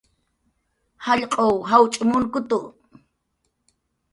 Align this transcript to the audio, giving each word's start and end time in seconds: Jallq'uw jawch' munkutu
Jallq'uw 1.05 1.55
jawch' 1.69 1.99
munkutu 2.09 2.59